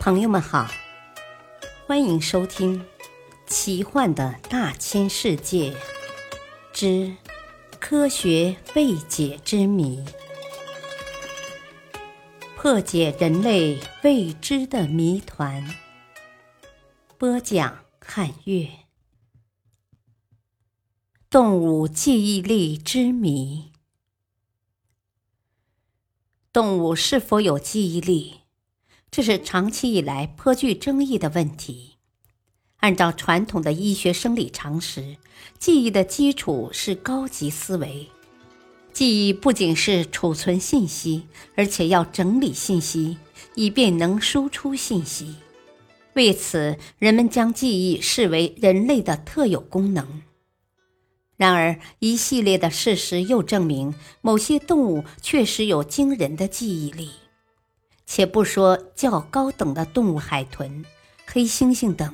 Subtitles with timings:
[0.00, 0.66] 朋友们好，
[1.86, 2.80] 欢迎收听
[3.46, 5.76] 《奇幻的大千世界
[6.72, 7.14] 之
[7.78, 10.02] 科学未解之谜》，
[12.56, 15.68] 破解人类未知的谜团。
[17.18, 18.70] 播讲：汉月。
[21.28, 23.70] 动物记忆力之谜：
[26.50, 28.40] 动物是否有记忆力？
[29.10, 31.96] 这是长期以来颇具争议的问题。
[32.78, 35.16] 按照传统的医学生理常识，
[35.58, 38.08] 记忆的基础是高级思维。
[38.92, 43.18] 记忆不仅是储存信息，而且要整理信息，
[43.54, 45.36] 以便能输出信息。
[46.14, 50.22] 为此，人们将记忆视为人类的特有功能。
[51.36, 57.10] 然而，一系列的事实又证明，某些动物确实有惊人的记忆力。
[58.12, 60.84] 且不说较高等的动物，海豚、
[61.26, 62.12] 黑猩猩等，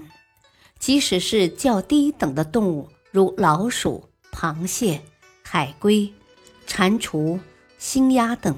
[0.78, 5.00] 即使是较低等的动物，如老鼠、螃蟹、
[5.42, 6.12] 海龟、
[6.66, 7.40] 蟾蜍、
[7.78, 8.54] 星鸦等，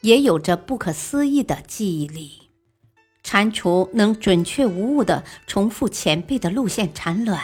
[0.00, 2.40] 也有着不可思议的记忆力。
[3.22, 7.38] 蟾蜍能准确无误地重复前辈的路线产卵，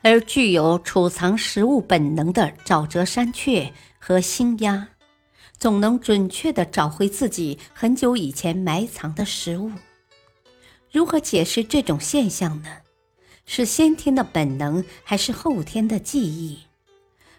[0.00, 4.88] 而具有储藏食物本能的沼泽山雀和星鸦。
[5.58, 9.70] 总能准确地找回自己很久以前埋藏的食物。
[10.92, 12.68] 如何解释这种现象呢？
[13.46, 16.60] 是先天的本能，还是后天的记忆？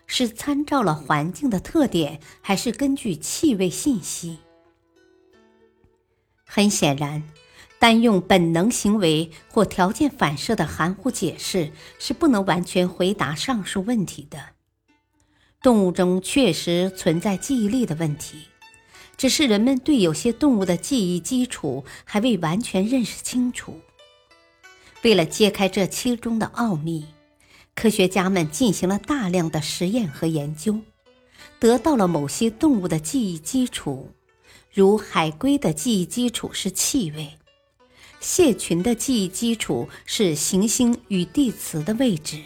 [0.05, 4.39] 是参照了环境的特点，还是根据气味信息？
[6.45, 7.23] 很显然，
[7.77, 14.39] 单用本能行为或条件反射的含糊解释是不能完全回答上述问题的。
[15.61, 18.47] 动物中确实存在记忆力的问题，
[19.17, 23.79] 只是人们对有些动物的记忆基础还未完全认识清楚。
[25.01, 27.05] 为了揭开这其中的奥秘，
[27.73, 30.79] 科学家们进行了大量的实验和研究，
[31.59, 34.11] 得到了某些动物的记忆基础，
[34.71, 37.31] 如海龟的记忆基础是气味，
[38.19, 42.41] 蟹群的记忆基础是行星与地磁的位置。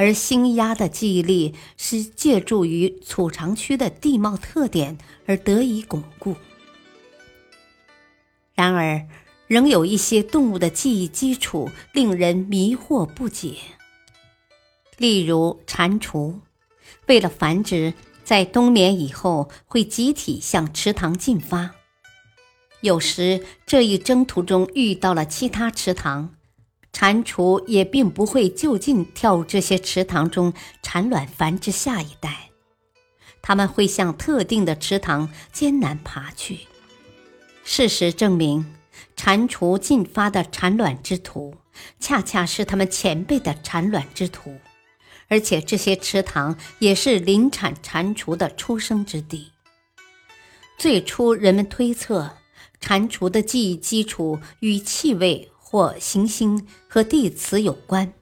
[0.00, 4.96] 而星鸦的记忆力是借助于储藏区的地貌特点
[5.26, 6.36] 而得以巩固。
[8.54, 9.06] 然而，
[9.46, 13.56] 仍有一些动物的记忆基础令人迷惑不解。
[14.96, 16.40] 例如，蟾蜍
[17.06, 17.92] 为了繁殖，
[18.24, 21.72] 在冬眠以后会集体向池塘进发，
[22.80, 26.34] 有时这一征途中遇到了其他池塘。
[26.92, 30.52] 蟾蜍也并不会就近跳入这些池塘中
[30.82, 32.50] 产卵繁殖下一代，
[33.40, 36.60] 它们会向特定的池塘艰难爬去。
[37.62, 38.74] 事实证明，
[39.16, 41.54] 蟾蜍进发的产卵之途，
[42.00, 44.58] 恰恰是它们前辈的产卵之途，
[45.28, 49.52] 而且这些池塘也是临产蟾蜍的出生之地。
[50.76, 52.38] 最初，人们推测，
[52.80, 55.49] 蟾蜍的记忆基础与气味。
[55.70, 58.12] 或行星和地磁有关，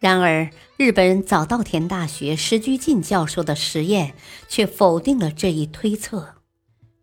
[0.00, 4.14] 然而日本早稻田大学石居进教授的实验
[4.48, 6.34] 却否定了这一推测。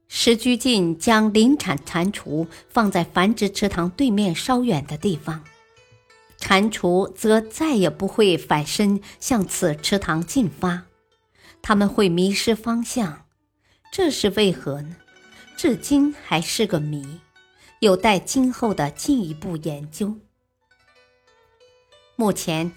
[0.10, 5.46] 石居进将临产蟾蜍放在繁殖池塘对面稍远的地方，
[6.38, 10.84] 蟾蜍则再也不会反身向此池塘进发，
[11.62, 13.24] 它们会迷失方向，
[13.94, 14.98] 这是为何呢？
[15.56, 17.22] 至今还是个谜。
[17.80, 20.18] 有待今后的进一步研究。
[22.18, 22.74] 目前，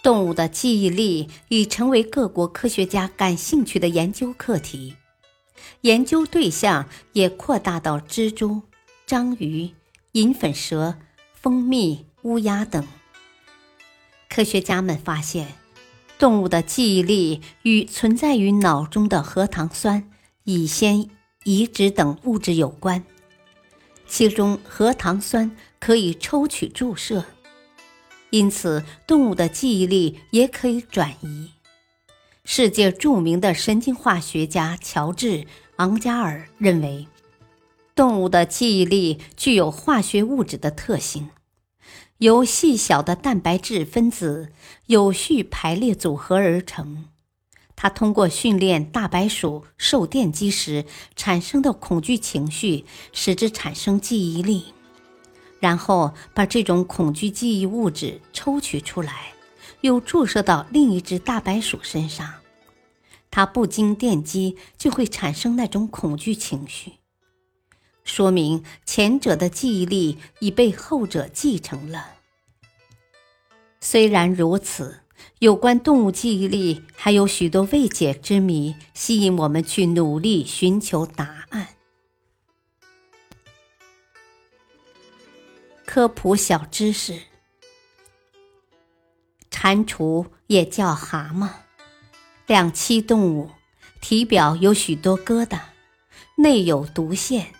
[0.00, 4.94] 动物的记忆力已成为各国科学家感兴趣的研究课题，
[5.80, 8.62] 研究对象也扩大到蜘蛛、
[9.04, 9.72] 章鱼、
[10.12, 10.94] 银粉蛇、
[11.32, 12.86] 蜂蜜、乌鸦等。
[14.28, 15.48] 科学家们发现，
[16.16, 20.08] 动物的记忆力与存在于脑中的核糖酸、
[20.44, 21.08] 乙酰
[21.42, 23.04] 乙酯等物质有关。
[24.06, 25.50] 其中核糖酸
[25.80, 27.24] 可以抽取注射，
[28.30, 31.50] 因此动物的记忆力也可以转移。
[32.44, 35.26] 世界著名的神经化学家乔治·
[35.76, 37.08] 昂加尔认为，
[37.94, 41.30] 动物的记忆力具有化学物质的特性，
[42.18, 44.52] 由细小的蛋白质分子
[44.86, 47.06] 有序排列组合而成。
[47.76, 50.84] 他通过训练大白鼠受电击时
[51.16, 54.72] 产生的恐惧情绪，使之产生记忆力，
[55.60, 59.32] 然后把这种恐惧记忆物质抽取出来，
[59.80, 62.34] 又注射到另一只大白鼠身上，
[63.30, 66.92] 它不经电击就会产生那种恐惧情绪。
[68.04, 72.12] 说明前者的记忆力已被后者继承了。
[73.80, 75.00] 虽然如此，
[75.38, 81.68] 有关动物记忆力还有许多未解之谜，吸引我们去努力寻求答案。
[85.84, 87.20] 科普小知识：
[89.50, 91.48] 蟾蜍也叫蛤蟆，
[92.46, 93.50] 两栖动物，
[94.00, 95.60] 体表有许多疙瘩，
[96.36, 97.54] 内有毒腺。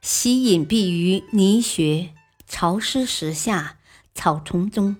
[0.00, 2.12] 喜隐蔽于泥穴、
[2.48, 3.78] 潮湿石下、
[4.14, 4.96] 草丛中、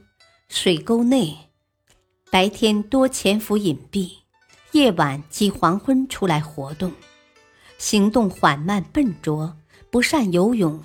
[0.48, 1.50] 水沟内，
[2.32, 4.10] 白天多潜伏隐蔽，
[4.70, 6.90] 夜晚及黄昏出来活动。
[7.76, 9.54] 行动缓慢笨拙，
[9.90, 10.82] 不善游泳，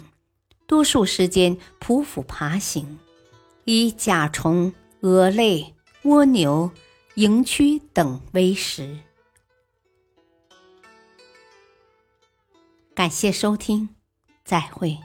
[0.66, 3.00] 多数时间匍匐爬行，
[3.64, 5.74] 以甲虫、蛾类、
[6.04, 6.70] 蜗牛、
[7.16, 8.98] 蝇蛆等为食。
[12.94, 13.88] 感谢收听。
[14.44, 14.98] 再会。